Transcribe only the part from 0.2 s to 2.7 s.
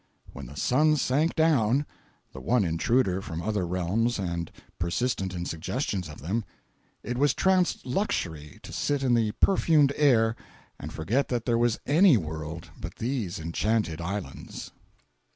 When the sun sunk down—the one